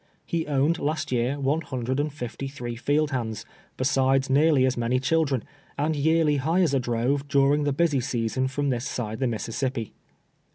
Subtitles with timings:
[0.25, 3.45] He owned last year one hundred and fifty three field hands,
[3.77, 5.43] besides nearly as many children,
[5.77, 9.93] and yearly hires a drove during the busy season from this side the Mississippi.